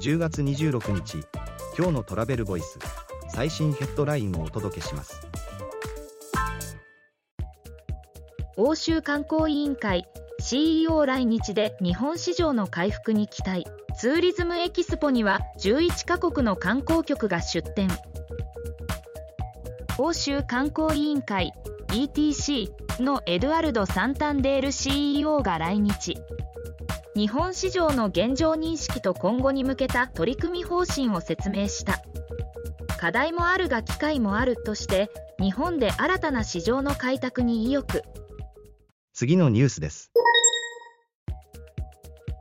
[0.00, 1.18] 10月26日
[1.76, 2.78] 今日のトラベルボイス
[3.28, 5.20] 最新ヘッドラインをお届けします。
[8.56, 10.06] 欧州観光委員会
[10.40, 13.66] CEO 来日で日本市場の回復に期待。
[13.94, 17.90] ツーリズムエキスポには11カ国の観光局が出展。
[19.98, 21.52] 欧州観光委員会
[21.88, 22.70] ETC
[23.02, 26.16] のエドアルド・サンタンデール CEO が来日。
[27.20, 32.00] 日本市場の現状認識と今後に向けた取り組み方針を説明した。
[32.98, 38.04] 課題もあるが機会もあるとして日本で新たな市場の開拓に意欲。
[39.12, 40.12] 次のニュースです。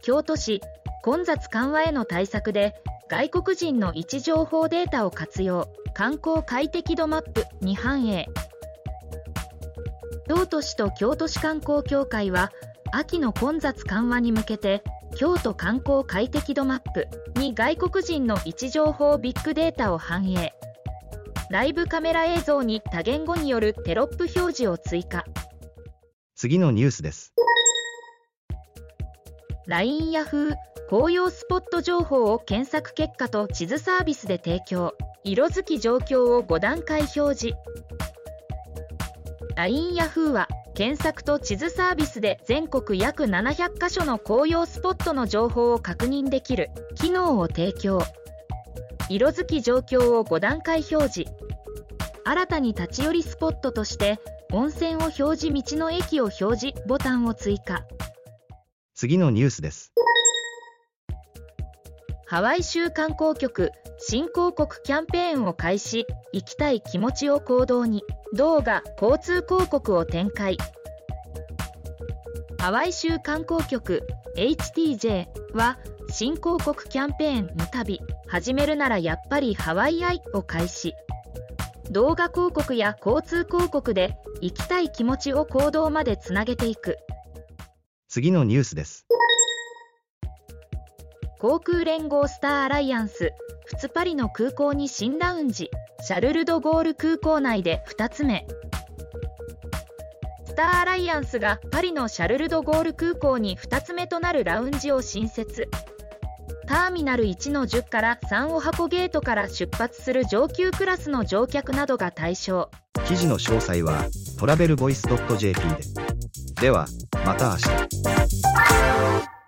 [0.00, 0.60] 京都市
[1.02, 5.66] 混雑緩和への対策で外国人の位置情報データを活用。
[5.92, 8.28] 観光快適度マップに反映
[10.28, 12.52] 京都市と京都市観光協会は
[12.92, 14.82] 秋の混雑緩和に向けて
[15.16, 20.52] 京都観光快適度マップに外国人の位置情報ビッグデータを反映。
[21.50, 25.24] ライブカメラ映像に多言語によるテロップ表示を追加。
[26.34, 27.34] 次のニュースです。
[29.66, 30.56] LINE ヤフー
[30.88, 34.94] 紅葉スポット情報を検索結果と地図サービスで提供。
[35.24, 37.56] 色づき状況を5段階表示。
[39.56, 40.48] LINE ヤフーは
[40.78, 48.00] 検索と地図サービスで全国約700カ所の紅葉スポットの情報を確認できる機能を提供。
[49.08, 51.32] 色づき状況を5段階表示。
[52.24, 54.20] 新たに立ち寄りスポットとして
[54.52, 57.84] 温泉を表示道の駅を表示ボタンを追加。
[58.94, 59.92] 次のニュースです。
[62.30, 68.04] ハワイ州観光局新興国キャンペーンを開始行きたい気持ちを行動に。
[68.34, 70.58] 動画交通広告を展開。
[72.58, 74.06] ハワイ州観光局
[74.36, 75.78] HTJ は
[76.10, 80.92] 新興国キャンペーンの旅始めるならやっぱりハワイアイを開始。
[81.90, 86.98] 動画広告や交通広告で行きたい気持ちを行動までつなげていく。
[88.06, 89.06] 次のニュースです。
[91.38, 93.32] 航空連合スターアライアンス
[93.80, 95.70] 2パリの空港に新ラウンジ
[96.02, 98.46] シャルル・ド・ゴール空港内で2つ目。
[100.46, 105.68] スターアライアンスがパリのシャルル・ド・ゴール空港に2つ目となるラウンジを新設。
[106.66, 112.68] ターミナル1の10から3お箱ゲートから出発する上級クラスの乗客などが対象。
[113.06, 114.06] 記事の詳細は
[114.38, 115.06] トラベルボイス
[115.38, 115.60] .jp
[116.56, 116.62] で。
[116.62, 116.86] では
[117.24, 118.17] また明日。